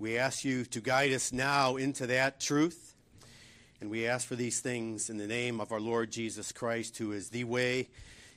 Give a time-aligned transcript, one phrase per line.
[0.00, 2.94] We ask you to guide us now into that truth.
[3.82, 7.12] And we ask for these things in the name of our Lord Jesus Christ, who
[7.12, 7.90] is the way,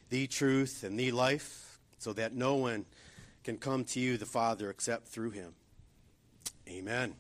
[0.10, 2.84] the truth, and the life, so that no one
[3.46, 5.54] can come to you, the Father, except through him.
[6.68, 7.16] Amen.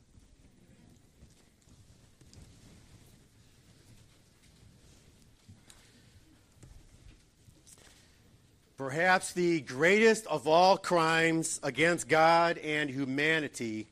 [8.75, 13.88] Perhaps the greatest of all crimes against God and humanity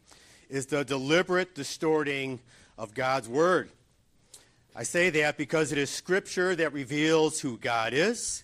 [0.51, 2.39] is the deliberate distorting
[2.77, 3.69] of God's Word.
[4.75, 8.43] I say that because it is Scripture that reveals who God is,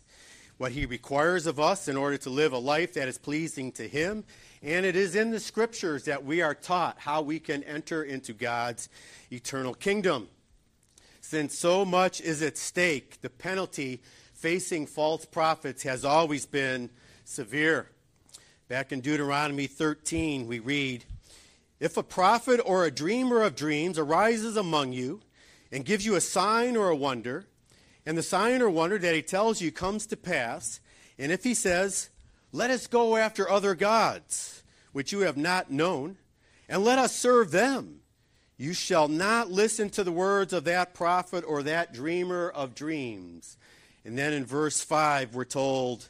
[0.58, 3.88] what He requires of us in order to live a life that is pleasing to
[3.88, 4.24] Him,
[4.64, 8.32] and it is in the Scriptures that we are taught how we can enter into
[8.32, 8.88] God's
[9.30, 10.30] eternal kingdom.
[11.20, 14.02] Since so much is at stake, the penalty
[14.34, 16.90] facing false prophets has always been
[17.26, 17.90] severe.
[18.70, 21.04] Back in Deuteronomy 13, we read,
[21.80, 25.22] if a prophet or a dreamer of dreams arises among you
[25.72, 27.46] and gives you a sign or a wonder,
[28.06, 30.80] and the sign or wonder that he tells you comes to pass,
[31.20, 32.10] and if he says,
[32.52, 36.18] Let us go after other gods, which you have not known,
[36.70, 38.00] and let us serve them,
[38.58, 43.58] you shall not listen to the words of that prophet or that dreamer of dreams.
[44.04, 46.10] And then in verse 5, we're told,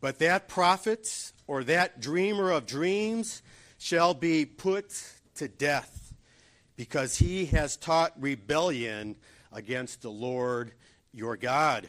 [0.00, 3.42] But that prophet or that dreamer of dreams
[3.78, 4.92] shall be put
[5.36, 6.12] to death
[6.76, 9.16] because he has taught rebellion
[9.52, 10.72] against the Lord
[11.12, 11.88] your God.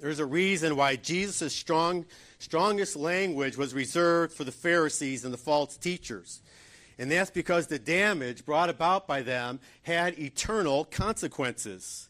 [0.00, 2.04] There's a reason why Jesus' strong,
[2.38, 6.42] strongest language was reserved for the Pharisees and the false teachers.
[6.98, 12.08] And that's because the damage brought about by them had eternal consequences.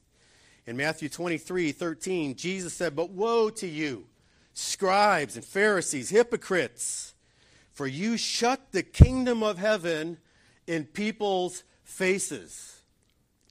[0.66, 4.06] In Matthew 23 13, Jesus said, But woe to you,
[4.52, 7.13] scribes and Pharisees, hypocrites!
[7.74, 10.18] For you shut the kingdom of heaven
[10.66, 12.80] in people's faces.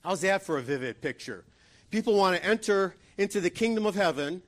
[0.01, 1.45] How's that for a vivid picture?
[1.91, 4.41] People want to enter into the kingdom of heaven,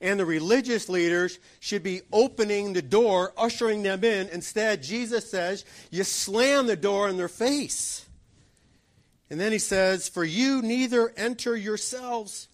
[0.00, 4.28] and the religious leaders should be opening the door, ushering them in.
[4.28, 8.06] Instead, Jesus says, you slam the door in their face.
[9.30, 12.48] And then he says, For you neither enter yourselves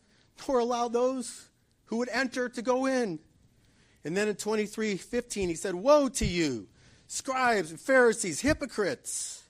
[0.47, 1.49] nor allow those
[1.87, 3.19] who would enter to go in.
[4.09, 6.67] And then in 23 15, he said, Woe to you,
[7.09, 9.43] scribes and Pharisees, hypocrites!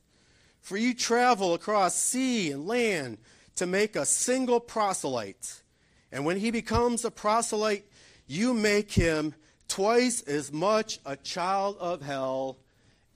[0.61, 3.19] For you travel across sea and land
[3.55, 5.63] to make a single proselyte.
[6.11, 7.85] And when he becomes a proselyte,
[8.27, 9.33] you make him
[9.69, 12.59] twice as much a child of hell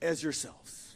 [0.01, 0.95] as yourselves.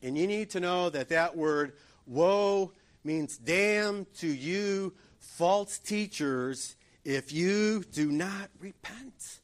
[0.00, 1.72] And you need to know that that word
[2.06, 2.70] woe
[3.02, 9.39] means damn to you, false teachers, if you do not repent.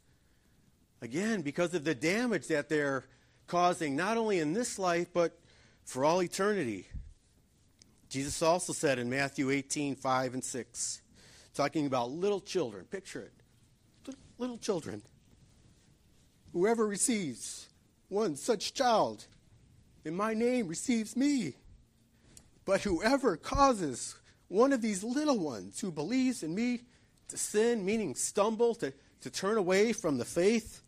[1.02, 3.04] Again, because of the damage that they're
[3.46, 5.38] causing, not only in this life, but
[5.84, 6.88] for all eternity.
[8.08, 11.02] Jesus also said in Matthew 18, 5 and 6,
[11.54, 12.84] talking about little children.
[12.84, 13.20] Picture
[14.06, 14.14] it.
[14.38, 15.02] Little children.
[16.52, 17.68] Whoever receives
[18.08, 19.26] one such child
[20.04, 21.54] in my name receives me.
[22.64, 24.16] But whoever causes
[24.48, 26.82] one of these little ones who believes in me
[27.28, 28.92] to sin, meaning stumble, to,
[29.22, 30.82] to turn away from the faith,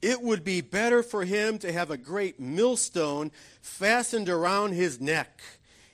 [0.00, 5.40] it would be better for him to have a great millstone fastened around his neck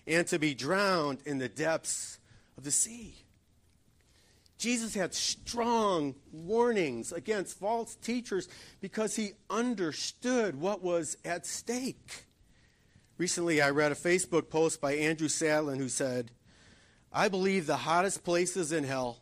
[0.07, 2.19] and to be drowned in the depths
[2.57, 3.15] of the sea.
[4.59, 8.49] Jesus had strong warnings against false teachers
[8.81, 12.25] because he understood what was at stake.
[13.17, 16.31] Recently, I read a Facebook post by Andrew Sandlin who said,
[17.13, 19.19] I believe the hottest places in hell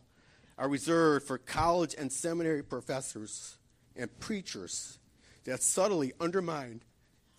[0.57, 3.57] are reserved for college and seminary professors
[3.95, 4.99] and preachers
[5.45, 6.81] that subtly undermine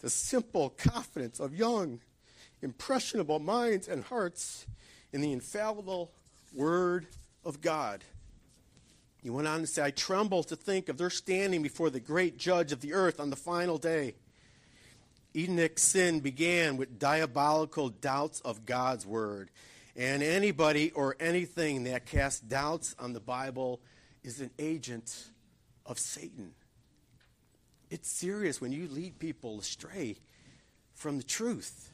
[0.01, 2.01] the simple confidence of young,
[2.63, 4.67] impressionable minds and hearts
[5.13, 6.13] in the infallible
[6.53, 7.07] Word
[7.45, 8.05] of God.
[9.23, 12.37] He went on to say, I tremble to think of their standing before the great
[12.37, 14.17] judge of the earth on the final day.
[15.35, 19.50] Edenic sin began with diabolical doubts of God's word.
[19.97, 23.81] And anybody or anything that casts doubts on the Bible
[24.23, 25.29] is an agent
[25.87, 26.53] of Satan.
[27.91, 30.17] It's serious when you lead people astray
[30.95, 31.91] from the truth.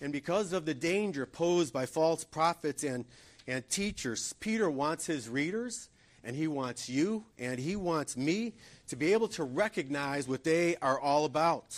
[0.00, 3.04] And because of the danger posed by false prophets and,
[3.46, 5.88] and teachers, Peter wants his readers,
[6.22, 8.52] and he wants you, and he wants me
[8.88, 11.76] to be able to recognize what they are all about.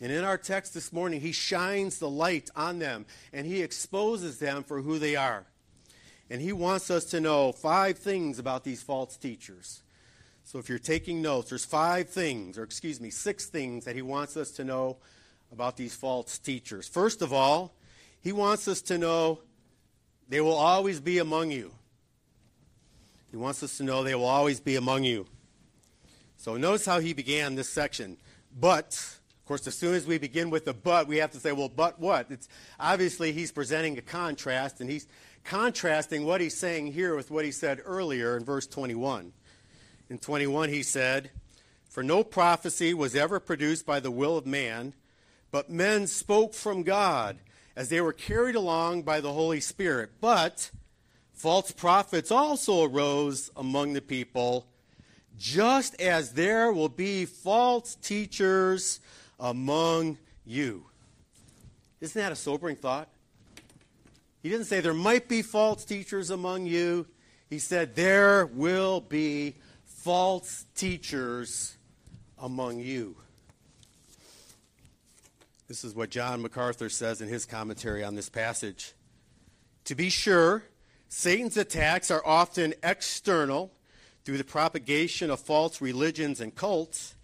[0.00, 4.38] And in our text this morning, he shines the light on them and he exposes
[4.38, 5.46] them for who they are.
[6.28, 9.82] And he wants us to know five things about these false teachers.
[10.46, 14.02] So if you're taking notes, there's five things, or excuse me, six things that he
[14.02, 14.98] wants us to know
[15.50, 16.86] about these false teachers.
[16.86, 17.74] First of all,
[18.20, 19.40] he wants us to know
[20.28, 21.72] they will always be among you.
[23.32, 25.26] He wants us to know they will always be among you.
[26.36, 28.16] So notice how he began this section.
[28.56, 28.92] But,
[29.40, 31.68] of course, as soon as we begin with the but, we have to say, well,
[31.68, 32.30] but what?
[32.30, 32.48] It's
[32.78, 35.08] obviously he's presenting a contrast, and he's
[35.42, 39.32] contrasting what he's saying here with what he said earlier in verse 21.
[40.08, 41.30] In 21, he said,
[41.88, 44.94] For no prophecy was ever produced by the will of man,
[45.50, 47.38] but men spoke from God
[47.74, 50.10] as they were carried along by the Holy Spirit.
[50.20, 50.70] But
[51.32, 54.66] false prophets also arose among the people,
[55.38, 59.00] just as there will be false teachers
[59.40, 60.86] among you.
[62.00, 63.08] Isn't that a sobering thought?
[64.42, 67.06] He didn't say there might be false teachers among you.
[67.50, 69.56] He said there will be
[70.06, 71.76] false teachers
[72.38, 73.16] among you.
[75.66, 78.92] This is what John MacArthur says in his commentary on this passage.
[79.86, 80.62] To be sure,
[81.08, 83.72] Satan's attacks are often external
[84.24, 87.16] through the propagation of false religions and cults,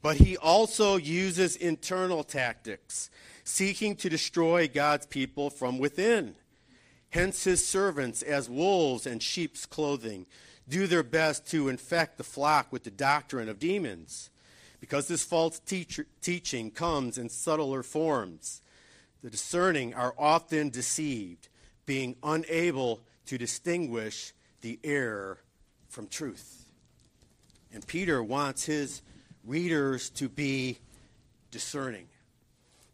[0.00, 3.10] but he also uses internal tactics,
[3.44, 6.36] seeking to destroy God's people from within.
[7.10, 10.24] Hence, his servants, as wolves in sheep's clothing,
[10.68, 14.30] do their best to infect the flock with the doctrine of demons.
[14.80, 18.60] Because this false teacher, teaching comes in subtler forms,
[19.22, 21.48] the discerning are often deceived,
[21.86, 25.38] being unable to distinguish the error
[25.88, 26.66] from truth.
[27.72, 29.00] And Peter wants his
[29.44, 30.78] readers to be
[31.50, 32.06] discerning.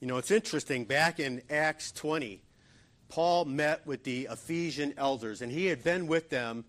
[0.00, 2.42] You know, it's interesting, back in Acts 20,
[3.08, 6.64] Paul met with the Ephesian elders, and he had been with them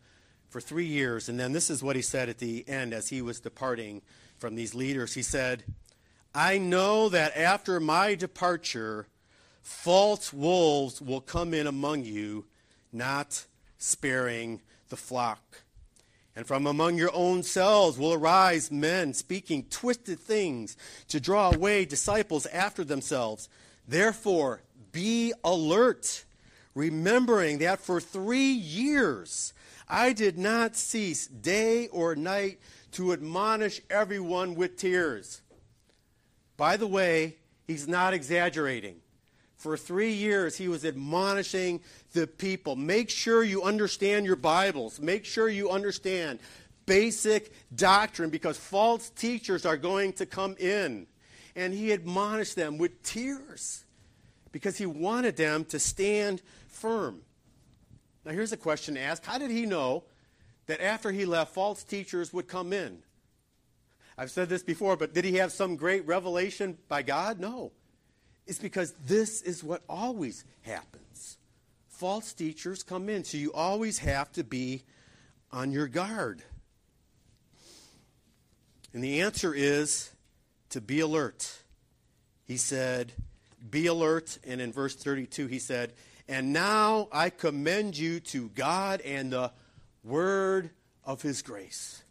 [0.51, 1.29] for three years.
[1.29, 4.01] And then this is what he said at the end as he was departing
[4.37, 5.13] from these leaders.
[5.13, 5.63] He said,
[6.35, 9.07] I know that after my departure,
[9.61, 12.45] false wolves will come in among you,
[12.91, 13.45] not
[13.77, 15.61] sparing the flock.
[16.35, 20.75] And from among your own selves will arise men speaking twisted things
[21.07, 23.47] to draw away disciples after themselves.
[23.87, 24.61] Therefore,
[24.91, 26.25] be alert,
[26.75, 29.53] remembering that for three years
[29.91, 32.61] I did not cease day or night
[32.93, 35.41] to admonish everyone with tears.
[36.55, 37.35] By the way,
[37.67, 39.01] he's not exaggerating.
[39.57, 41.81] For three years, he was admonishing
[42.13, 42.77] the people.
[42.77, 45.01] Make sure you understand your Bibles.
[45.01, 46.39] Make sure you understand
[46.85, 51.05] basic doctrine because false teachers are going to come in.
[51.53, 53.83] And he admonished them with tears
[54.53, 57.23] because he wanted them to stand firm.
[58.25, 60.03] Now, here's a question to ask How did he know
[60.67, 62.99] that after he left, false teachers would come in?
[64.17, 67.39] I've said this before, but did he have some great revelation by God?
[67.39, 67.71] No.
[68.45, 71.37] It's because this is what always happens.
[71.87, 74.83] False teachers come in, so you always have to be
[75.51, 76.43] on your guard.
[78.93, 80.11] And the answer is
[80.69, 81.61] to be alert.
[82.45, 83.13] He said,
[83.69, 84.37] Be alert.
[84.45, 85.93] And in verse 32, he said,
[86.31, 89.51] And now I commend you to God and the
[90.01, 90.69] word
[91.03, 92.03] of his grace.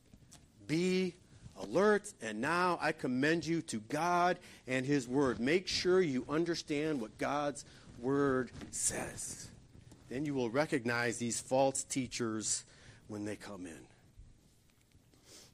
[0.66, 1.14] Be
[1.58, 4.38] alert, and now I commend you to God
[4.68, 5.40] and His Word.
[5.40, 7.64] Make sure you understand what God's
[7.98, 9.48] Word says.
[10.08, 12.64] Then you will recognize these false teachers
[13.08, 13.80] when they come in.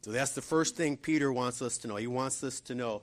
[0.02, 1.96] So that's the first thing Peter wants us to know.
[1.96, 3.02] He wants us to know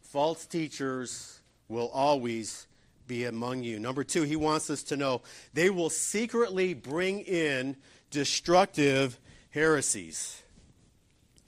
[0.00, 2.67] false teachers will always
[3.08, 3.80] be among you.
[3.80, 5.22] Number two, he wants us to know
[5.54, 7.76] they will secretly bring in
[8.10, 9.18] destructive
[9.50, 10.42] heresies.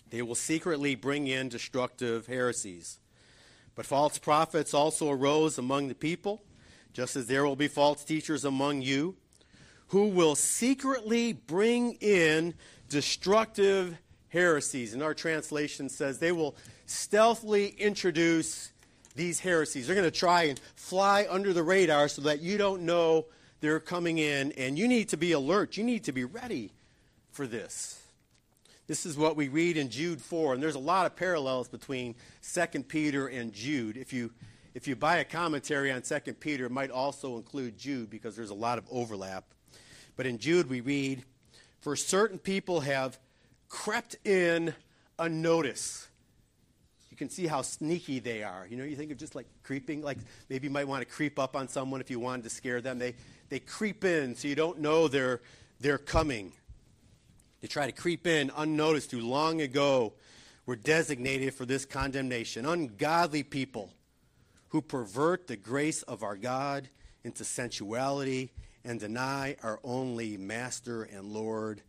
[0.08, 2.98] They will secretly bring in destructive heresies.
[3.76, 6.42] But false prophets also arose among the people,
[6.92, 9.16] just as there will be false teachers among you,
[9.88, 12.54] who will secretly bring in
[12.88, 13.96] destructive
[14.28, 14.94] heresies.
[14.94, 18.72] And our translation says they will stealthily introduce
[19.14, 19.86] these heresies.
[19.86, 23.26] They're going to try and fly under the radar so that you don't know
[23.60, 25.76] they're coming in, and you need to be alert.
[25.76, 26.72] You need to be ready
[27.30, 28.00] for this.
[28.86, 32.14] This is what we read in Jude 4, and there's a lot of parallels between
[32.42, 33.96] 2 Peter and Jude.
[33.96, 34.32] If you,
[34.74, 38.50] if you buy a commentary on 2 Peter, it might also include Jude because there's
[38.50, 39.44] a lot of overlap.
[40.16, 41.22] But in Jude, we read,
[41.80, 43.18] For certain people have
[43.68, 44.74] crept in
[45.18, 46.08] unnoticed.
[47.20, 48.66] Can see how sneaky they are.
[48.66, 50.16] You know, you think of just like creeping, like
[50.48, 52.98] maybe you might want to creep up on someone if you wanted to scare them.
[52.98, 53.14] They,
[53.50, 55.42] they creep in so you don't know they're,
[55.80, 56.52] they're coming.
[57.60, 60.14] They try to creep in unnoticed who long ago
[60.64, 62.64] were designated for this condemnation.
[62.64, 63.92] Ungodly people
[64.68, 66.88] who pervert the grace of our God
[67.22, 68.50] into sensuality
[68.82, 71.82] and deny our only Master and Lord,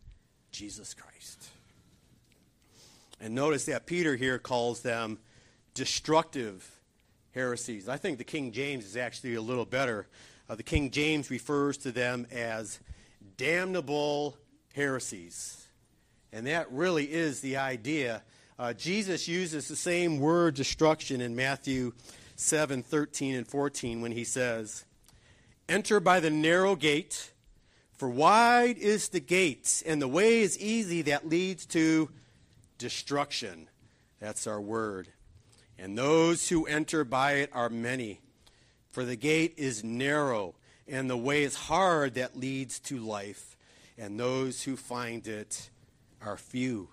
[0.50, 1.51] Jesus Christ.
[3.22, 5.20] And notice that Peter here calls them
[5.74, 6.68] destructive
[7.30, 7.88] heresies.
[7.88, 10.08] I think the King James is actually a little better.
[10.50, 12.80] Uh, the King James refers to them as
[13.36, 14.36] damnable
[14.74, 15.68] heresies.
[16.32, 18.24] And that really is the idea.
[18.58, 21.92] Uh, Jesus uses the same word destruction in Matthew
[22.34, 24.84] 7 13 and 14 when he says,
[25.68, 27.30] Enter by the narrow gate,
[27.92, 32.10] for wide is the gate, and the way is easy that leads to
[32.82, 33.68] destruction.
[34.18, 35.08] That's our word.
[35.78, 38.20] And those who enter by it are many.
[38.90, 40.56] For the gate is narrow,
[40.88, 43.56] and the way is hard that leads to life,
[43.96, 45.70] and those who find it
[46.20, 46.88] are few.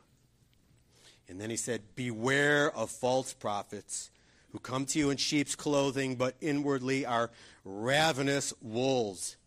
[1.28, 4.12] And then he said, Beware of false prophets
[4.52, 7.32] who come to you in sheep's clothing, but inwardly are
[7.66, 9.38] ravenous wolves.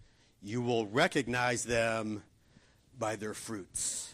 [0.42, 2.24] You will recognize them
[2.98, 4.11] by their fruits.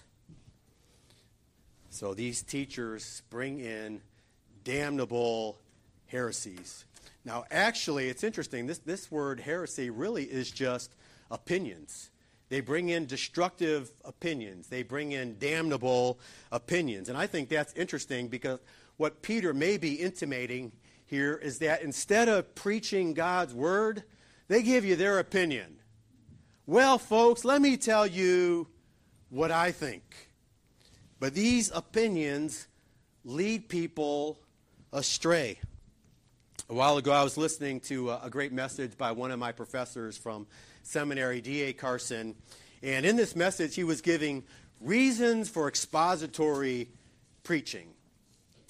[1.99, 4.03] So these teachers bring in
[4.63, 5.59] damnable
[6.07, 6.85] heresies.
[7.25, 8.69] Now, actually, it's interesting.
[8.69, 10.95] This, this word heresy really is just
[11.29, 12.11] opinions.
[12.51, 16.21] They bring in destructive opinions, they bring in damnable
[16.53, 17.09] opinions.
[17.09, 18.61] And I think that's interesting because
[18.97, 20.71] what Peter may be intimating
[21.05, 24.05] here is that instead of preaching God's word,
[24.47, 25.79] they give you their opinion.
[26.65, 28.69] Well, folks, let me tell you
[29.31, 30.28] what I think.
[31.21, 32.69] But these opinions
[33.25, 34.39] lead people
[34.93, 35.59] astray.
[36.71, 39.53] A while ago, I was listening to uh, a great message by one of my
[39.53, 40.47] professors from
[40.83, 41.73] seminary, D.A.
[41.73, 42.35] Carson.
[42.83, 44.45] And in this message, he was giving
[44.81, 46.89] reasons for expository
[47.43, 47.89] preaching.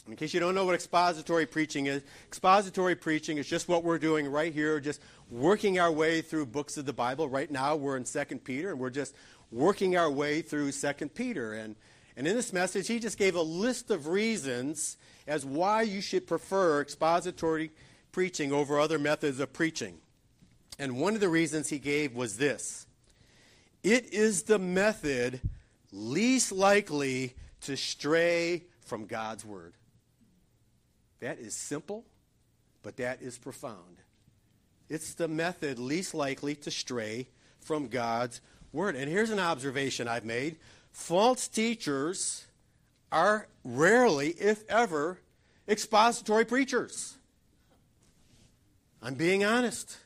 [0.06, 3.98] In case you don't know what expository preaching is, expository preaching is just what we're
[3.98, 7.28] doing right here, just working our way through books of the Bible.
[7.28, 9.14] Right now, we're in 2 Peter, and we're just
[9.50, 11.52] working our way through 2 Peter.
[11.52, 11.76] And,
[12.18, 14.96] and in this message, he just gave a list of reasons
[15.28, 17.70] as why you should prefer expository
[18.10, 19.98] preaching over other methods of preaching.
[20.80, 22.88] And one of the reasons he gave was this
[23.84, 25.40] it is the method
[25.92, 29.74] least likely to stray from God's Word.
[31.20, 32.04] That is simple,
[32.82, 34.02] but that is profound.
[34.88, 37.28] It's the method least likely to stray
[37.60, 38.40] from God's
[38.72, 38.96] Word.
[38.96, 40.56] And here's an observation I've made
[40.92, 42.46] false teachers
[43.10, 45.20] are rarely, if ever,
[45.68, 47.16] expository preachers.
[49.02, 49.96] I'm being honest.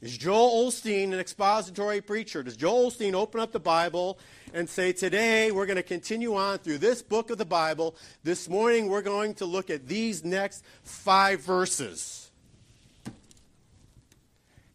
[0.00, 2.42] Is Joel Osteen an expository preacher?
[2.44, 4.18] Does Joel Osteen open up the Bible
[4.54, 7.96] and say, Today we're going to continue on through this book of the Bible.
[8.22, 12.30] This morning we're going to look at these next five verses.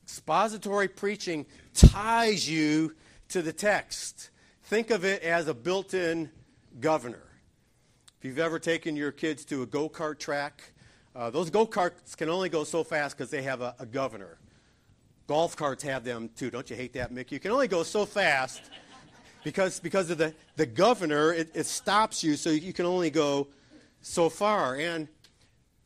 [0.03, 2.93] Expository preaching ties you
[3.29, 4.29] to the text.
[4.73, 6.31] Think of it as a built in
[6.79, 7.21] governor.
[8.17, 10.63] If you've ever taken your kids to a go kart track,
[11.15, 14.39] uh, those go karts can only go so fast because they have a, a governor.
[15.27, 16.49] Golf carts have them too.
[16.49, 17.31] Don't you hate that, Mick?
[17.31, 18.63] You can only go so fast
[19.43, 23.49] because, because of the, the governor, it, it stops you, so you can only go
[24.01, 24.75] so far.
[24.75, 25.07] And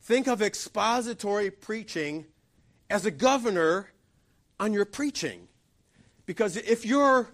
[0.00, 2.24] think of expository preaching
[2.88, 3.90] as a governor
[4.58, 5.46] on your preaching.
[6.24, 7.28] Because if you're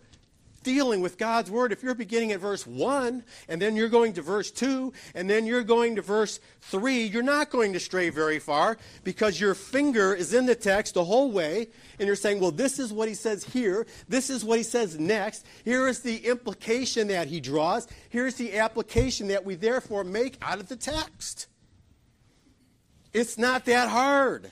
[0.65, 4.23] dealing with God's word, if you're beginning at verse 1 and then you're going to
[4.23, 8.41] verse 2 and then you're going to verse 3, you're not going to stray very
[8.41, 11.69] far because your finger is in the text the whole way
[12.01, 13.87] and you're saying, well, this is what he says here.
[14.09, 15.47] This is what he says next.
[15.65, 17.87] Here is the implication that he draws.
[18.09, 21.47] Here's the application that we therefore make out of the text.
[23.13, 24.51] It's not that hard.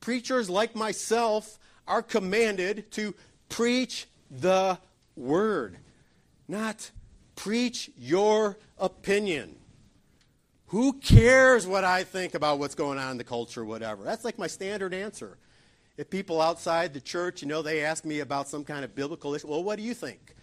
[0.00, 3.14] Preachers like myself are commanded to
[3.48, 4.78] preach the
[5.16, 5.78] word,
[6.48, 6.90] not
[7.34, 9.56] preach your opinion.
[10.68, 14.02] Who cares what I think about what's going on in the culture, whatever?
[14.02, 15.38] That's like my standard answer.
[15.96, 19.34] If people outside the church, you know, they ask me about some kind of biblical
[19.34, 20.34] issue, well, what do you think?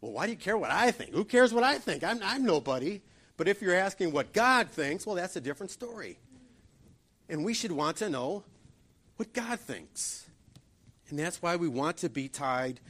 [0.00, 1.12] Well, why do you care what I think?
[1.12, 2.02] Who cares what I think?
[2.04, 3.02] I'm, I'm nobody.
[3.36, 6.18] But if you're asking what God thinks, well, that's a different story.
[7.28, 8.44] And we should want to know
[9.16, 10.27] what God thinks.
[11.10, 12.80] And that's why we want to be tied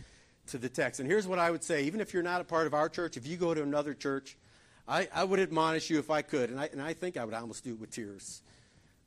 [0.48, 1.00] to the text.
[1.00, 3.16] And here's what I would say even if you're not a part of our church,
[3.16, 4.36] if you go to another church,
[4.86, 7.34] I, I would admonish you if I could, and I, and I think I would
[7.34, 8.42] almost do it with tears.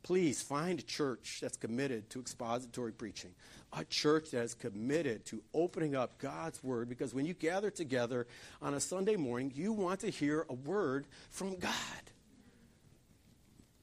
[0.04, 3.32] Please find a church that's committed to expository preaching,
[3.74, 8.28] a church that is committed to opening up God's word, because when you gather together
[8.62, 11.74] on a Sunday morning, you want to hear a word from God.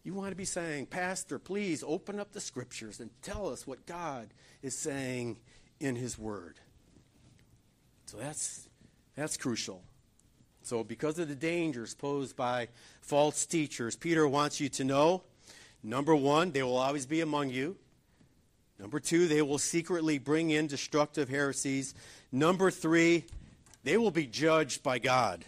[0.08, 3.84] You want to be saying, Pastor, please open up the scriptures and tell us what
[3.84, 4.28] God
[4.62, 5.36] is saying
[5.80, 6.58] in His Word.
[8.06, 8.70] So that's,
[9.16, 9.82] that's crucial.
[10.62, 12.68] So, because of the dangers posed by
[13.02, 15.24] false teachers, Peter wants you to know
[15.82, 17.76] number one, they will always be among you.
[18.78, 21.94] Number two, they will secretly bring in destructive heresies.
[22.32, 23.26] Number three,
[23.84, 25.44] they will be judged by God.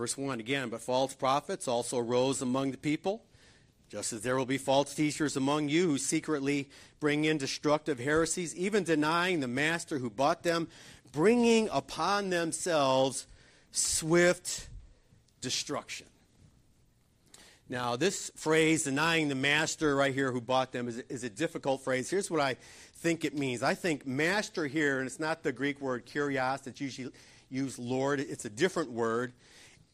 [0.00, 3.22] Verse 1 again, but false prophets also rose among the people,
[3.90, 8.56] just as there will be false teachers among you who secretly bring in destructive heresies,
[8.56, 10.68] even denying the master who bought them,
[11.12, 13.26] bringing upon themselves
[13.72, 14.70] swift
[15.42, 16.06] destruction.
[17.68, 21.82] Now, this phrase, denying the master right here who bought them, is, is a difficult
[21.82, 22.08] phrase.
[22.08, 22.56] Here's what I
[22.94, 23.62] think it means.
[23.62, 27.12] I think master here, and it's not the Greek word kurios that's usually
[27.50, 29.34] used Lord, it's a different word,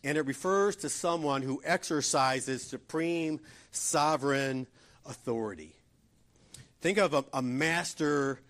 [0.05, 4.67] and it refers to someone who exercises supreme sovereign
[5.05, 5.75] authority.
[6.81, 8.41] Think of a, a master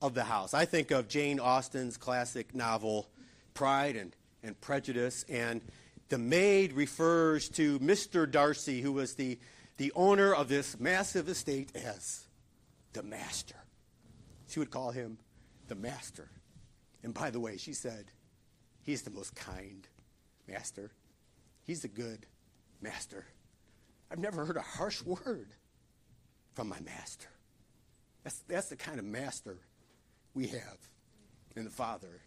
[0.00, 0.54] of the house.
[0.54, 3.08] I think of Jane Austen's classic novel,
[3.54, 5.60] Pride and, and Prejudice, and
[6.08, 8.30] the maid refers to Mr.
[8.30, 9.38] Darcy, who was the,
[9.76, 12.24] the owner of this massive estate, as
[12.92, 13.56] the master.
[14.48, 15.18] She would call him
[15.68, 16.28] the master.
[17.02, 18.06] And by the way, she said,
[18.82, 19.86] he's the most kind
[20.48, 20.90] master.
[21.64, 22.26] He's a good
[22.80, 23.24] master.
[24.10, 25.48] I've never heard a harsh word
[26.54, 27.28] from my master.
[28.22, 29.58] That's, that's the kind of master
[30.34, 30.78] we have
[31.56, 32.20] in the Father.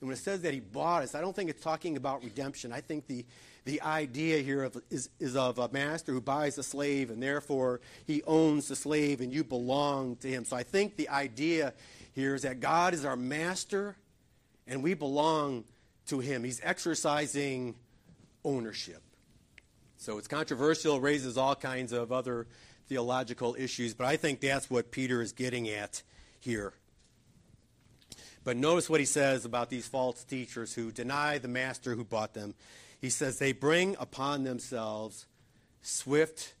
[0.00, 2.72] And when it says that he bought us, I don't think it's talking about redemption.
[2.72, 3.24] I think the,
[3.64, 7.80] the idea here of, is, is of a master who buys a slave and therefore
[8.06, 10.44] he owns the slave and you belong to him.
[10.44, 11.72] So I think the idea
[12.12, 13.96] here is that God is our master
[14.66, 15.64] and we belong
[16.06, 16.44] to him.
[16.44, 17.74] He's exercising
[18.44, 19.02] ownership.
[19.96, 22.46] So it's controversial, raises all kinds of other
[22.88, 26.02] theological issues, but I think that's what Peter is getting at
[26.40, 26.74] here.
[28.44, 32.34] But notice what he says about these false teachers who deny the master who bought
[32.34, 32.54] them.
[33.00, 35.26] He says they bring upon themselves
[35.80, 36.54] swift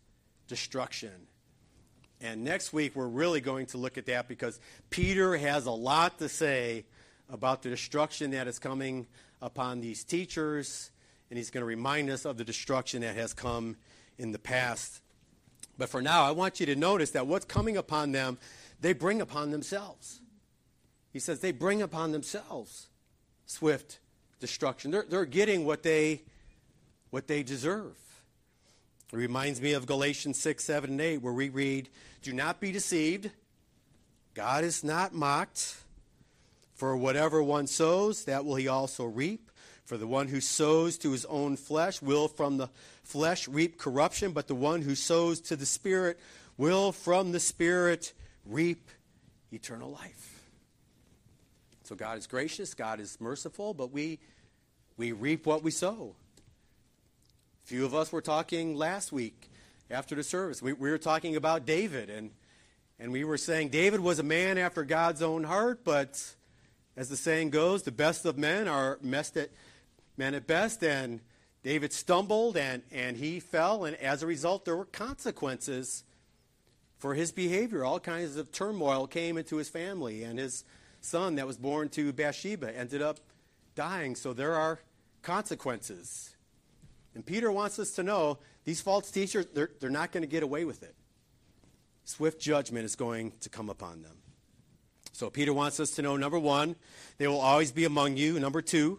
[0.48, 1.26] destruction.
[2.22, 6.18] And next week, we're really going to look at that because Peter has a lot
[6.20, 6.86] to say
[7.30, 9.06] about the destruction that is coming
[9.44, 10.90] upon these teachers,
[11.28, 13.76] and he's going to remind us of the destruction that has come
[14.16, 15.02] in the past.
[15.76, 18.38] But for now, I want you to notice that what's coming upon them,
[18.80, 20.20] they bring upon themselves.
[21.12, 22.88] He says they bring upon themselves
[23.44, 23.98] swift
[24.40, 24.90] destruction.
[24.90, 26.22] They're, they're getting what they,
[27.10, 27.98] what they deserve.
[29.12, 31.90] It reminds me of Galatians 6, 7, and 8, where we read,
[32.22, 33.30] Do not be deceived.
[34.32, 35.76] God is not mocked.
[36.84, 39.50] For whatever one sows, that will he also reap.
[39.86, 42.68] For the one who sows to his own flesh will from the
[43.02, 46.20] flesh reap corruption, but the one who sows to the Spirit
[46.58, 48.12] will from the Spirit
[48.44, 48.90] reap
[49.50, 50.46] eternal life.
[51.84, 54.18] So God is gracious, God is merciful, but we,
[54.98, 56.14] we reap what we sow.
[57.64, 59.48] Few of us were talking last week
[59.90, 60.60] after the service.
[60.60, 62.30] We, we were talking about David, and,
[63.00, 66.34] and we were saying David was a man after God's own heart, but
[66.96, 69.50] as the saying goes, the best of men are messed at,
[70.16, 71.20] men at best, and
[71.62, 76.04] David stumbled and, and he fell, and as a result, there were consequences
[76.98, 77.84] for his behavior.
[77.84, 80.64] All kinds of turmoil came into his family, and his
[81.00, 83.18] son that was born to Bathsheba ended up
[83.74, 84.14] dying.
[84.14, 84.78] So there are
[85.22, 86.34] consequences.
[87.14, 90.42] And Peter wants us to know these false teachers, they're, they're not going to get
[90.42, 90.94] away with it.
[92.04, 94.16] Swift judgment is going to come upon them.
[95.14, 96.74] So Peter wants us to know number one,
[97.18, 98.40] they will always be among you.
[98.40, 98.98] Number two,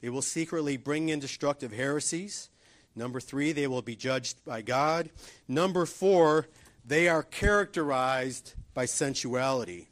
[0.00, 2.50] they will secretly bring in destructive heresies.
[2.96, 5.10] Number three, they will be judged by God.
[5.46, 6.48] Number four,
[6.84, 9.88] they are characterized by sensuality.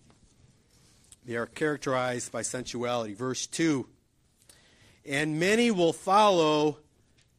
[1.24, 3.14] They are characterized by sensuality.
[3.14, 3.86] Verse 2
[5.06, 6.78] And many will follow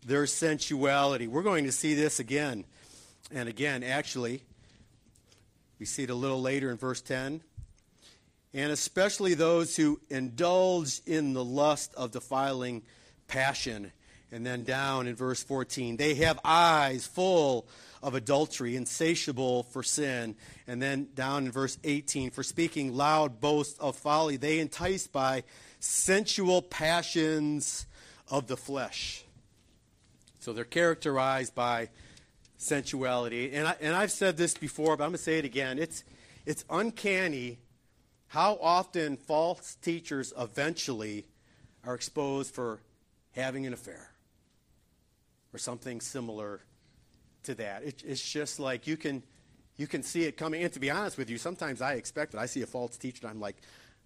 [0.06, 1.28] their sensuality.
[1.28, 2.64] We're going to see this again
[3.30, 4.44] and again, actually.
[5.80, 7.42] We see it a little later in verse 10.
[8.54, 12.84] And especially those who indulge in the lust of defiling
[13.28, 13.92] passion.
[14.32, 17.68] And then down in verse 14, they have eyes full
[18.04, 20.36] of adultery, insatiable for sin.
[20.68, 25.44] And then down in verse 18, for speaking loud boasts of folly, they enticed by
[25.80, 27.86] sensual passions
[28.30, 29.24] of the flesh.
[30.40, 31.90] So they're characterized by
[32.58, 33.54] sensuality.
[33.54, 35.78] And, I, and I've said this before, but I'm going to say it again.
[35.78, 36.04] It's,
[36.46, 37.60] it's uncanny
[38.32, 41.26] how often false teachers eventually
[41.84, 42.80] are exposed for
[43.34, 44.10] having an affair.
[45.54, 46.62] or something similar
[47.44, 47.84] to that.
[47.84, 49.22] It, it's just like you can,
[49.76, 50.64] you can see it coming.
[50.64, 52.38] And to be honest with you, sometimes I expect it.
[52.38, 53.58] I see a false teacher, and I'm like,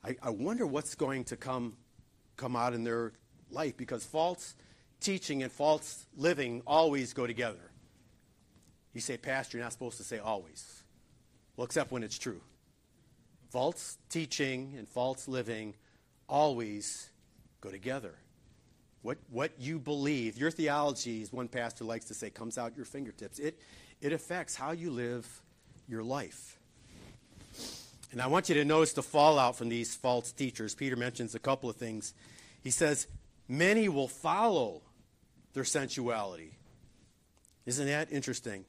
[0.03, 1.73] I, I wonder what's going to come,
[2.35, 3.13] come out in their
[3.51, 4.55] life because false
[5.01, 7.71] teaching and false living always go together.
[8.93, 10.83] You say, Pastor, you're not supposed to say always.
[11.57, 12.41] Well, except when it's true.
[13.55, 15.75] False teaching and false living
[16.27, 17.09] always
[17.61, 18.13] go together.
[19.01, 22.83] What, what you believe, your theology, as one pastor likes to say, comes out your
[22.83, 23.39] fingertips.
[23.39, 23.57] It,
[24.01, 25.25] it affects how you live
[25.87, 26.59] your life.
[28.11, 30.75] And I want you to notice the fallout from these false teachers.
[30.75, 32.13] Peter mentions a couple of things.
[32.61, 33.07] He says,
[33.47, 34.81] Many will follow
[35.53, 36.57] their sensuality.
[37.65, 38.65] Isn't that interesting?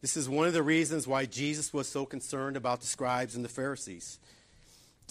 [0.00, 3.44] This is one of the reasons why Jesus was so concerned about the scribes and
[3.44, 4.18] the Pharisees.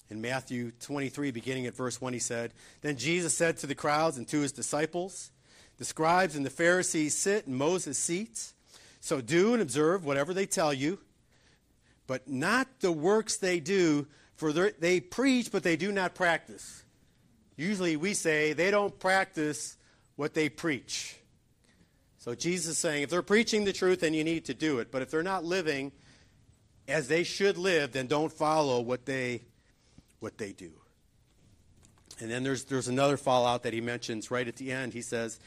[0.09, 4.17] In Matthew 23, beginning at verse 1, he said, Then Jesus said to the crowds
[4.17, 5.29] and to his disciples,
[5.77, 8.55] The scribes and the Pharisees sit in Moses' seats.
[9.01, 10.99] So do and observe whatever they tell you,
[12.07, 16.83] but not the works they do, for they preach, but they do not practice.
[17.55, 19.77] Usually we say they don't practice
[20.15, 21.18] what they preach.
[22.19, 24.91] So Jesus is saying if they're preaching the truth, then you need to do it.
[24.91, 25.93] But if they're not living
[26.87, 29.41] as they should live, then don't follow what they
[30.19, 30.71] what they do.
[32.19, 34.93] And then there's there's another fallout that he mentions right at the end.
[34.93, 35.39] He says,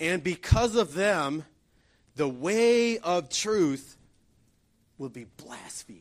[0.00, 1.44] "And because of them,
[2.16, 3.98] the way of truth
[4.96, 6.00] will be blasphemed."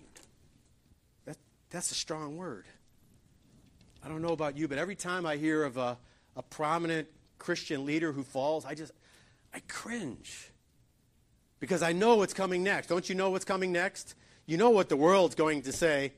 [1.26, 1.38] That,
[1.70, 2.66] that's a strong word.
[4.02, 5.98] I don't know about you, but every time I hear of a,
[6.38, 7.10] a prominent
[7.40, 8.94] Christian leader who falls, I just
[9.54, 10.52] I cringe
[11.60, 12.88] because I know what's coming next.
[12.88, 14.16] Don't you know what's coming next?
[14.46, 16.14] You know what the world's going to say.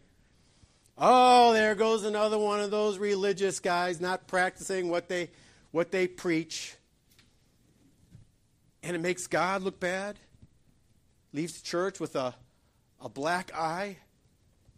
[0.98, 5.30] Oh, there goes another one of those religious guys not practicing what they
[5.71, 6.76] what they preach.
[8.82, 10.17] And it makes God look bad.
[11.34, 12.34] Leaves the church with a,
[13.02, 13.98] a black eye.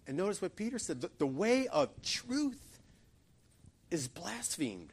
[0.07, 2.79] And notice what Peter said the, the way of truth
[3.91, 4.91] is blasphemed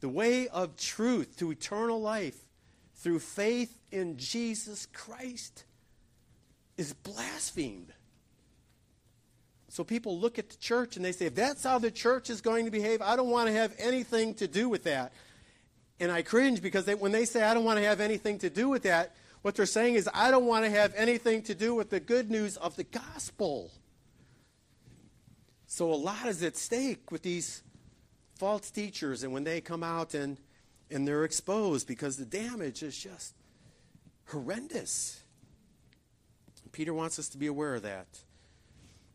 [0.00, 2.46] the way of truth to eternal life
[2.96, 5.64] through faith in Jesus Christ
[6.76, 7.92] is blasphemed.
[9.68, 12.40] So people look at the church and they say, if that's how the church is
[12.40, 15.12] going to behave, I don't want to have anything to do with that.
[16.00, 18.50] And I cringe because they, when they say, I don't want to have anything to
[18.50, 21.74] do with that, what they're saying is, I don't want to have anything to do
[21.74, 23.70] with the good news of the gospel.
[25.66, 27.62] So a lot is at stake with these
[28.40, 30.38] false teachers and when they come out and,
[30.90, 33.34] and they're exposed because the damage is just
[34.28, 35.20] horrendous.
[36.72, 38.06] Peter wants us to be aware of that.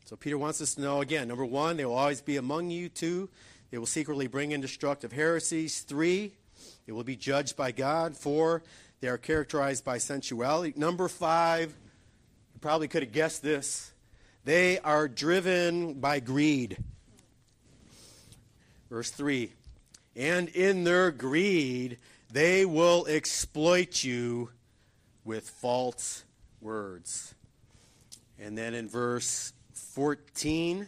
[0.05, 2.87] So Peter wants us to know again, number one, they will always be among you.
[2.87, 3.27] Two,
[3.71, 5.79] they will secretly bring in destructive heresies.
[5.79, 6.33] Three,
[6.85, 8.15] they will be judged by God.
[8.15, 8.61] Four,
[9.01, 10.73] they are characterized by sensuality.
[10.77, 11.69] Number five,
[12.53, 13.91] you probably could have guessed this.
[14.43, 16.77] They are driven by greed.
[18.89, 19.51] Verse 3
[20.15, 21.97] And in their greed,
[22.31, 24.49] they will exploit you
[25.23, 26.23] with false
[26.61, 27.33] words.
[28.39, 30.87] And then in verse 14,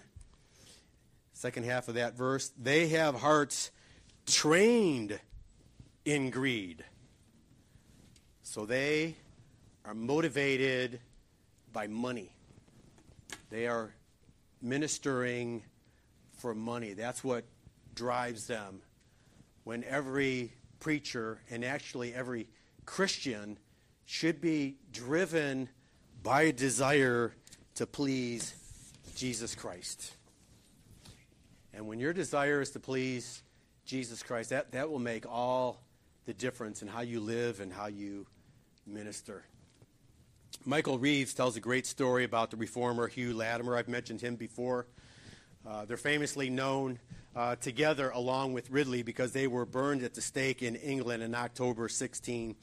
[1.34, 3.72] second half of that verse, they have hearts
[4.26, 5.20] trained
[6.06, 6.84] in greed.
[8.44, 9.16] So they
[9.86, 11.00] are motivated
[11.72, 12.32] by money.
[13.50, 13.92] They are
[14.62, 15.64] ministering
[16.38, 16.94] for money.
[16.94, 17.46] That's what
[17.98, 18.82] drives them
[19.64, 22.48] when every preacher and actually every
[22.86, 23.58] Christian
[24.06, 25.68] should be driven
[26.24, 27.34] by a desire
[27.76, 28.54] to please
[29.16, 30.14] Jesus Christ.
[31.74, 33.42] And when your desire is to please
[33.86, 35.82] Jesus Christ, that, that will make all
[36.26, 38.28] the difference in how you live and how you
[38.86, 39.44] minister.
[40.66, 43.76] Michael Reeves tells a great story about the reformer Hugh Latimer.
[43.76, 44.88] I've mentioned him before.
[45.68, 46.98] Uh, they're famously known
[47.36, 51.36] uh, together along with Ridley because they were burned at the stake in England in
[51.36, 52.56] October 16,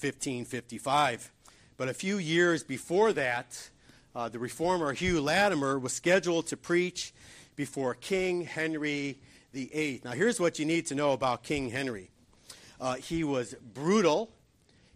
[0.00, 1.32] 1555.
[1.76, 3.68] But a few years before that,
[4.14, 7.12] uh, the reformer Hugh Latimer was scheduled to preach
[7.56, 9.18] before King Henry
[9.52, 10.00] VIII.
[10.02, 12.08] Now, here's what you need to know about King Henry
[12.80, 14.30] uh, he was brutal,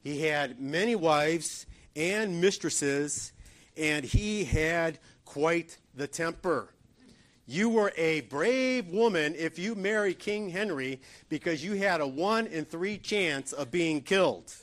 [0.03, 3.33] he had many wives and mistresses,
[3.77, 6.71] and he had quite the temper.
[7.51, 12.47] You were a brave woman if you married King Henry because you had a one
[12.47, 14.55] in three chance of being killed.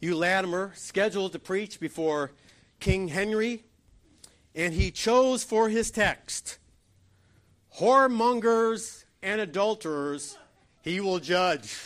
[0.00, 2.30] Hugh Latimer, scheduled to preach before
[2.80, 3.62] King Henry,
[4.54, 6.56] and he chose for his text
[7.78, 10.38] whoremongers and adulterers
[10.80, 11.78] he will judge.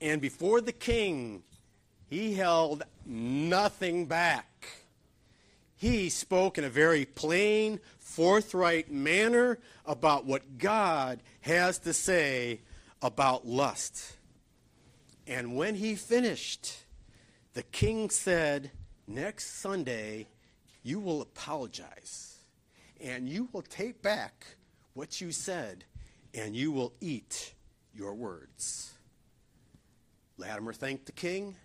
[0.00, 1.44] And before the king,
[2.08, 4.79] he held nothing back.
[5.80, 12.60] He spoke in a very plain, forthright manner about what God has to say
[13.00, 14.18] about lust.
[15.26, 16.84] And when he finished,
[17.54, 18.72] the king said,
[19.06, 20.26] Next Sunday,
[20.82, 22.36] you will apologize
[23.00, 24.44] and you will take back
[24.92, 25.84] what you said
[26.34, 27.54] and you will eat
[27.94, 28.92] your words.
[30.36, 31.56] Latimer thanked the king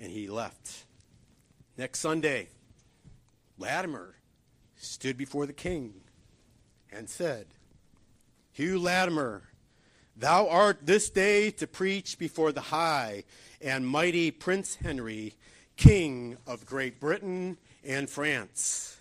[0.00, 0.84] and he left.
[1.78, 2.48] Next Sunday,
[3.58, 4.14] Latimer
[4.76, 5.94] stood before the king
[6.90, 7.46] and said,
[8.52, 9.42] Hugh Latimer,
[10.16, 13.24] thou art this day to preach before the high
[13.60, 15.34] and mighty Prince Henry,
[15.76, 18.98] King of Great Britain and France.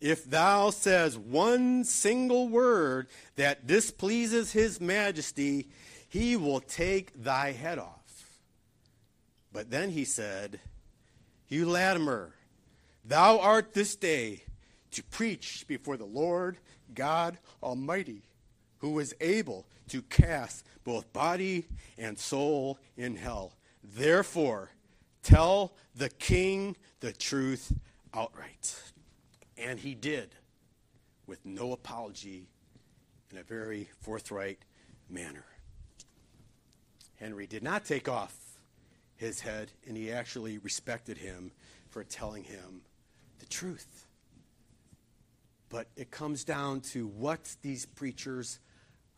[0.00, 5.68] If thou says one single word that displeases his majesty,
[6.08, 8.40] he will take thy head off.
[9.52, 10.58] But then he said,
[11.46, 12.34] Hugh Latimer,
[13.04, 14.42] thou art this day
[14.92, 16.58] to preach before the Lord
[16.94, 18.22] God Almighty,
[18.78, 21.66] who is able to cast both body
[21.98, 23.54] and soul in hell.
[23.82, 24.70] Therefore,
[25.22, 27.72] tell the king the truth
[28.14, 28.74] outright.
[29.56, 30.34] And he did,
[31.26, 32.46] with no apology,
[33.30, 34.58] in a very forthright
[35.08, 35.44] manner.
[37.16, 38.36] Henry did not take off
[39.16, 41.52] his head, and he actually respected him
[41.88, 42.82] for telling him
[43.52, 44.06] truth.
[45.68, 48.58] But it comes down to what these preachers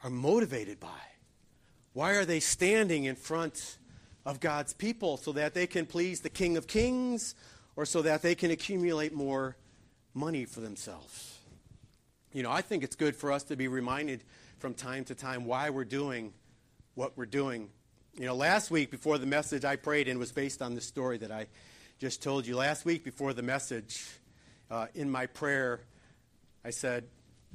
[0.03, 1.03] are motivated by.
[1.93, 3.79] Why are they standing in front
[4.27, 7.35] of God's people so that they can please the King of Kings
[7.77, 9.57] or so that they can accumulate more
[10.13, 11.39] money for themselves?
[12.33, 14.25] You know, I think it's good for us to be reminded
[14.59, 16.33] from time to time why we're doing
[16.95, 17.71] what we're doing
[18.17, 21.19] you know, last week before the message I prayed in was based on the story
[21.19, 21.49] that I
[21.99, 22.57] just told you.
[22.57, 24.07] Last week before the message,
[24.75, 25.83] uh, in my prayer,
[26.65, 27.05] I said,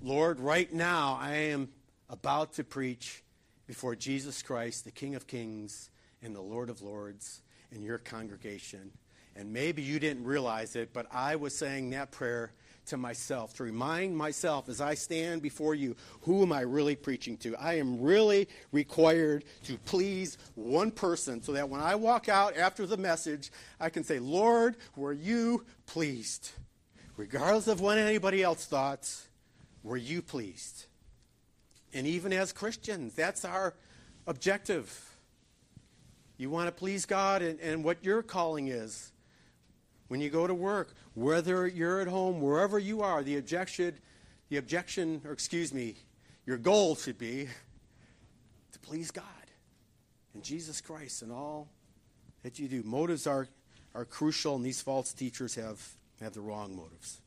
[0.01, 1.67] Lord, right now I am
[2.09, 3.23] about to preach
[3.67, 5.89] before Jesus Christ, the King of Kings
[6.23, 7.41] and the Lord of Lords,
[7.73, 8.91] in your congregation.
[9.35, 12.53] And maybe you didn't realize it, but I was saying that prayer
[12.85, 17.35] to myself, to remind myself as I stand before you, who am I really preaching
[17.39, 17.53] to?
[17.57, 22.87] I am really required to please one person so that when I walk out after
[22.87, 26.51] the message, I can say, Lord, were you pleased?
[27.19, 29.13] Regardless of what anybody else thought,
[29.83, 30.85] were you pleased?
[31.93, 33.73] And even as Christians, that's our
[34.25, 35.17] objective.
[36.37, 39.11] You want to please God and, and what your calling is
[40.07, 43.95] when you go to work, whether you're at home, wherever you are, the objection,
[44.47, 45.95] the objection, or excuse me,
[46.45, 47.49] your goal should be
[48.71, 49.25] to please God
[50.33, 51.67] and Jesus Christ and all
[52.43, 52.81] that you do.
[52.83, 53.49] Motives are,
[53.93, 55.85] are crucial, and these false teachers have,
[56.21, 57.21] have the wrong motives.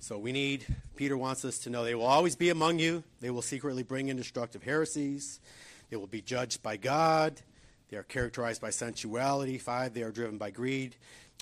[0.00, 0.64] So we need,
[0.96, 3.04] Peter wants us to know they will always be among you.
[3.20, 5.40] They will secretly bring in destructive heresies.
[5.90, 7.40] They will be judged by God.
[7.90, 9.58] They are characterized by sensuality.
[9.58, 10.96] Five, they are driven by greed.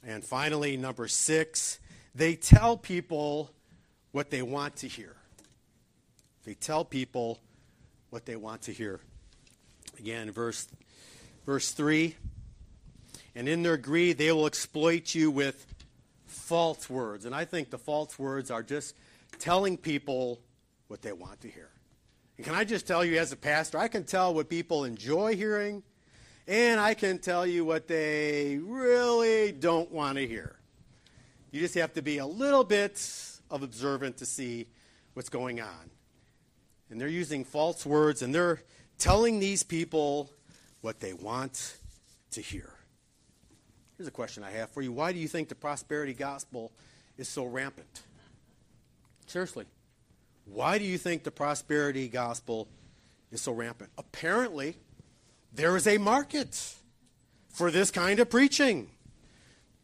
[0.05, 1.79] And finally, number six,
[2.15, 3.51] they tell people
[4.13, 5.17] what they want to hear.
[6.45, 7.41] They tell people
[8.11, 9.01] what they want to hear.
[9.99, 10.69] Again, verse,
[11.45, 12.15] verse 3
[13.37, 15.67] And in their greed, they will exploit you with
[16.25, 17.27] false words.
[17.27, 18.97] And I think the false words are just
[19.39, 20.41] telling people
[20.89, 21.69] what they want to hear.
[22.39, 25.37] And can I just tell you, as a pastor, I can tell what people enjoy
[25.37, 25.83] hearing
[26.49, 30.57] and I can tell you what they really don't want to hear.
[31.51, 33.03] You just have to be a little bit
[33.51, 34.67] of observant to see
[35.13, 35.91] what's going on.
[36.89, 38.63] And they're using false words and they're
[38.97, 40.31] telling these people
[40.81, 41.77] what they want
[42.31, 42.76] to hear.
[43.97, 44.93] Here's a question I have for you.
[44.93, 46.71] Why do you think the prosperity gospel
[47.17, 48.03] is so rampant?
[49.27, 49.65] Seriously.
[50.45, 52.69] Why do you think the prosperity gospel
[53.33, 53.91] is so rampant?
[53.97, 54.77] Apparently,
[55.53, 56.75] there is a market
[57.49, 58.91] for this kind of preaching.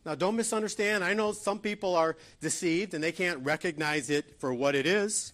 [0.05, 1.03] Now, don't misunderstand.
[1.03, 5.33] I know some people are deceived and they can't recognize it for what it is.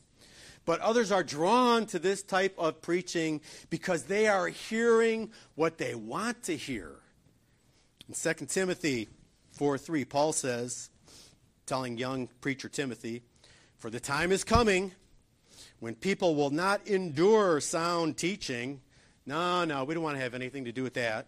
[0.65, 5.95] But others are drawn to this type of preaching because they are hearing what they
[5.97, 6.93] want to hear.
[8.09, 9.09] In 2 Timothy
[9.53, 10.91] 4 3, Paul says,
[11.67, 13.23] telling young preacher Timothy,
[13.77, 14.93] For the time is coming
[15.81, 18.81] when people will not endure sound teaching
[19.29, 21.27] no, no, we don't want to have anything to do with that.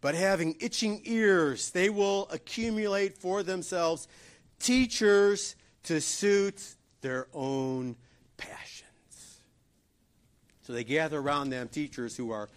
[0.00, 4.08] But having itching ears, they will accumulate for themselves
[4.58, 7.96] teachers to suit their own
[8.38, 9.42] passions.
[10.62, 12.48] So they gather around them teachers who are,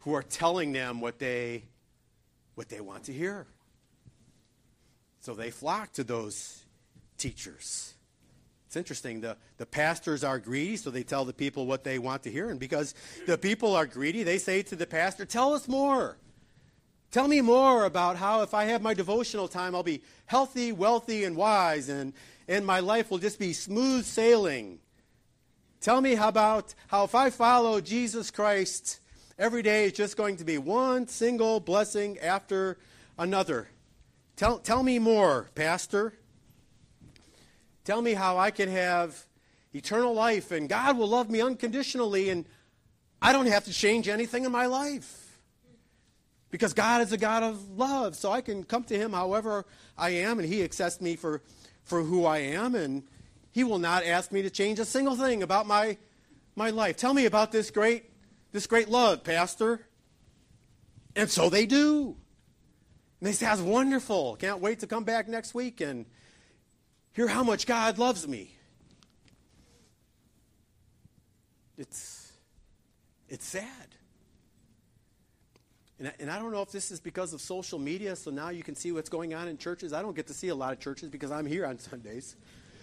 [0.00, 1.62] who are telling them what they,
[2.54, 3.46] what they want to hear.
[5.20, 6.64] So they flock to those
[7.16, 7.94] teachers.
[8.66, 9.20] It's interesting.
[9.20, 12.50] The, the pastors are greedy, so they tell the people what they want to hear.
[12.50, 12.94] And because
[13.26, 16.18] the people are greedy, they say to the pastor, Tell us more.
[17.10, 21.22] Tell me more about how, if I have my devotional time, I'll be healthy, wealthy,
[21.22, 22.12] and wise, and,
[22.48, 24.80] and my life will just be smooth sailing.
[25.80, 28.98] Tell me how about how, if I follow Jesus Christ,
[29.38, 32.78] every day is just going to be one single blessing after
[33.18, 33.68] another.
[34.36, 36.14] Tell, tell me more, Pastor.
[37.84, 39.26] Tell me how I can have
[39.72, 42.46] eternal life and God will love me unconditionally and
[43.20, 45.38] I don't have to change anything in my life.
[46.50, 49.64] Because God is a God of love, so I can come to Him however
[49.98, 51.42] I am, and He accepts me for,
[51.82, 53.02] for who I am, and
[53.50, 55.96] He will not ask me to change a single thing about my,
[56.54, 56.96] my life.
[56.96, 58.04] Tell me about this great,
[58.54, 59.84] this great love, Pastor.
[61.16, 62.16] And so they do.
[63.18, 64.36] And they say, That's wonderful.
[64.36, 66.06] Can't wait to come back next week and
[67.12, 68.56] hear how much God loves me.
[71.76, 72.32] It's,
[73.28, 73.66] it's sad.
[75.98, 78.50] And I, and I don't know if this is because of social media, so now
[78.50, 79.92] you can see what's going on in churches.
[79.92, 82.36] I don't get to see a lot of churches because I'm here on Sundays.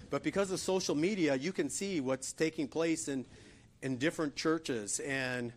[0.09, 3.25] But because of social media, you can see what's taking place in,
[3.81, 4.99] in different churches.
[4.99, 5.53] And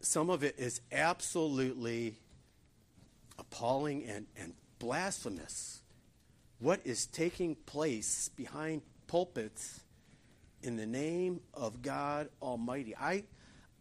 [0.00, 2.16] some of it is absolutely
[3.38, 5.82] appalling and, and blasphemous
[6.58, 9.80] what is taking place behind pulpits
[10.62, 12.94] in the name of God Almighty.
[12.96, 13.24] I,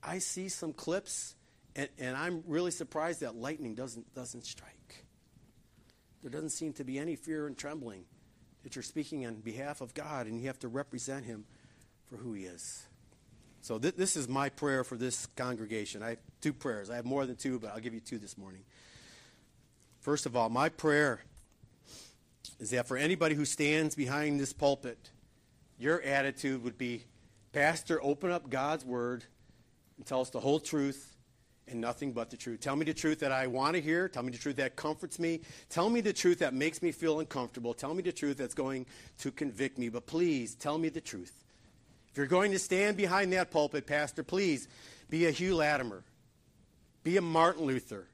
[0.04, 1.36] I see some clips,
[1.76, 5.06] and, and I'm really surprised that lightning doesn't, doesn't strike.
[6.22, 8.06] There doesn't seem to be any fear and trembling
[8.64, 11.46] that you're speaking on behalf of God, and you have to represent Him
[12.08, 12.88] for who He is.
[13.66, 16.04] So, th- this is my prayer for this congregation.
[16.04, 16.92] I have two prayers.
[16.92, 18.62] I have more than two, but I'll give you two this morning.
[20.02, 21.22] First of all, my prayer
[22.60, 25.10] is that for anybody who stands behind this pulpit,
[25.80, 27.06] your attitude would be,
[27.54, 29.24] Pastor, open up God's word
[29.98, 31.16] and tell us the whole truth
[31.68, 32.60] and nothing but the truth.
[32.60, 34.08] Tell me the truth that I want to hear.
[34.08, 35.42] Tell me the truth that comforts me.
[35.70, 37.74] Tell me the truth that makes me feel uncomfortable.
[37.74, 38.86] Tell me the truth that's going
[39.22, 39.90] to convict me.
[39.90, 41.45] But please, tell me the truth.
[42.16, 44.70] If you're going to stand behind that pulpit, Pastor, please
[45.10, 46.02] be a Hugh Latimer.
[47.04, 48.08] Be a Martin Luther.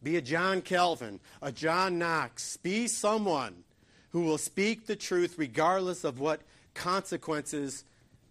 [0.00, 2.56] Be a John Calvin, a John Knox.
[2.58, 3.64] Be someone
[4.10, 6.42] who will speak the truth regardless of what
[6.74, 7.82] consequences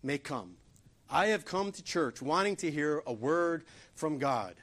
[0.01, 0.55] may come.
[1.09, 4.55] I have come to church wanting to hear a word from God.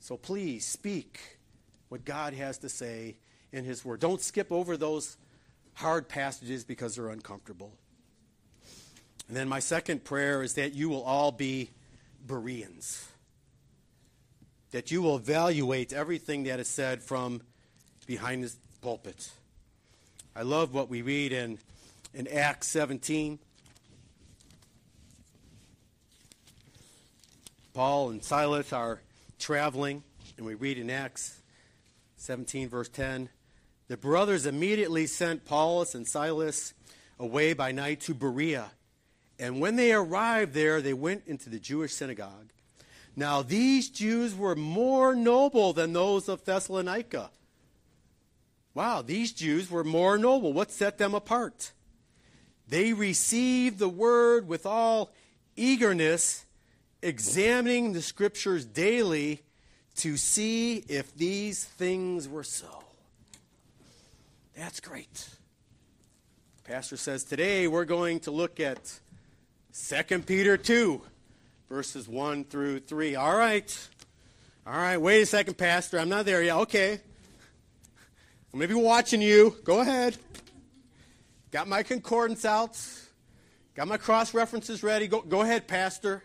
[0.00, 1.20] So please speak
[1.90, 3.16] what God has to say
[3.52, 4.00] in His Word.
[4.00, 5.18] Don't skip over those
[5.74, 7.74] hard passages because they're uncomfortable.
[9.28, 11.70] And then my second prayer is that you will all be
[12.26, 13.08] Bereans.
[14.70, 17.42] That you will evaluate everything that is said from
[18.06, 19.30] behind this pulpit.
[20.36, 21.58] I love what we read in,
[22.12, 23.38] in Acts 17.
[27.72, 29.00] Paul and Silas are
[29.38, 30.02] traveling,
[30.36, 31.40] and we read in Acts
[32.16, 33.28] 17, verse 10
[33.86, 36.72] the brothers immediately sent Paulus and Silas
[37.18, 38.70] away by night to Berea.
[39.38, 42.50] And when they arrived there, they went into the Jewish synagogue.
[43.16, 47.30] Now, these Jews were more noble than those of Thessalonica
[48.74, 50.52] Wow, these Jews were more noble.
[50.52, 51.72] What set them apart?
[52.68, 55.12] They received the word with all
[55.54, 56.44] eagerness,
[57.00, 59.42] examining the scriptures daily
[59.96, 62.82] to see if these things were so.
[64.56, 65.28] That's great.
[66.64, 68.98] Pastor says today we're going to look at
[69.74, 71.02] 2 Peter 2,
[71.68, 73.16] verses 1 through 3.
[73.16, 73.88] All right.
[74.64, 75.98] All right, wait a second, Pastor.
[75.98, 76.56] I'm not there yet.
[76.58, 76.92] Okay.
[76.92, 79.56] I'm going to be watching you.
[79.64, 80.16] Go ahead.
[81.50, 82.80] Got my concordance out.
[83.74, 85.08] Got my cross references ready.
[85.08, 86.22] Go, go ahead, Pastor.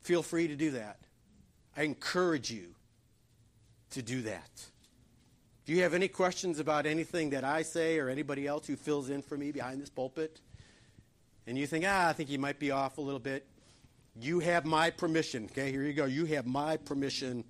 [0.00, 0.98] Feel free to do that.
[1.76, 2.68] I encourage you
[3.90, 4.50] to do that.
[5.62, 9.10] If you have any questions about anything that I say or anybody else who fills
[9.10, 10.40] in for me behind this pulpit,
[11.46, 13.46] and you think, ah, I think he might be off a little bit,
[14.20, 15.48] you have my permission.
[15.52, 16.06] Okay, here you go.
[16.06, 17.44] You have my permission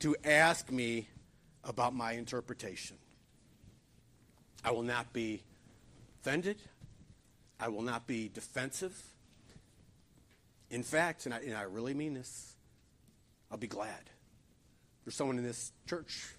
[0.00, 1.08] to ask me
[1.64, 2.96] about my interpretation.
[4.64, 5.42] I will not be
[6.20, 6.58] offended.
[7.60, 9.00] I will not be defensive.
[10.70, 12.56] In fact, and I, and I really mean this,
[13.50, 14.10] I'll be glad.
[15.04, 16.34] There's someone in this church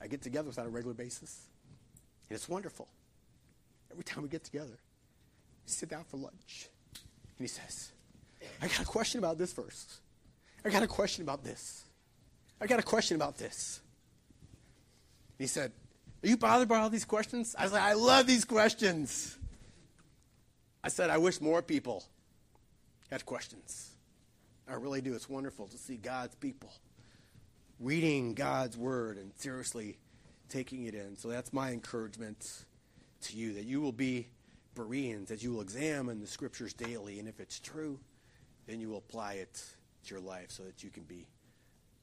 [0.00, 1.46] I get together with on a regular basis,
[2.28, 2.86] and it's wonderful.
[3.90, 4.78] Every time we get together,
[5.68, 7.92] sit down for lunch, and he says,
[8.60, 10.00] I got a question about this verse.
[10.64, 11.84] I got a question about this.
[12.60, 13.80] I got a question about this.
[15.38, 15.72] He said,
[16.24, 17.54] Are you bothered by all these questions?
[17.56, 19.36] I was like, I love these questions.
[20.82, 22.04] I said, I wish more people
[23.10, 23.90] had questions.
[24.68, 25.14] I really do.
[25.14, 26.72] It's wonderful to see God's people
[27.80, 29.98] reading God's word and seriously
[30.48, 31.16] taking it in.
[31.16, 32.64] So that's my encouragement
[33.22, 34.28] to you that you will be
[34.78, 37.98] Bereans, that you will examine the scriptures daily, and if it's true,
[38.68, 39.60] then you will apply it
[40.04, 41.26] to your life so that you can be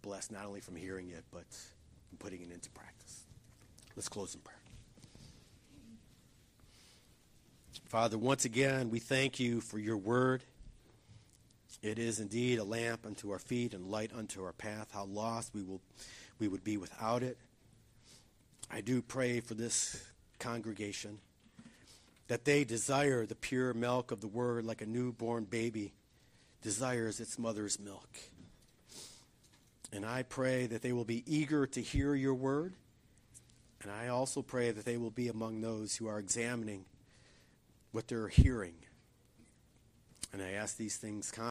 [0.01, 1.45] blessed not only from hearing it, but
[2.09, 3.23] from putting it into practice.
[3.95, 4.59] Let's close in prayer.
[7.85, 10.43] Father, once again, we thank you for your word.
[11.81, 14.89] It is indeed a lamp unto our feet and light unto our path.
[14.91, 15.81] How lost we will
[16.39, 17.37] we would be without it.
[18.69, 20.03] I do pray for this
[20.39, 21.19] congregation
[22.27, 25.93] that they desire the pure milk of the word like a newborn baby
[26.61, 28.09] desires its mother's milk.
[29.93, 32.73] And I pray that they will be eager to hear your word.
[33.81, 36.85] And I also pray that they will be among those who are examining
[37.91, 38.73] what they're hearing.
[40.33, 41.31] And I ask these things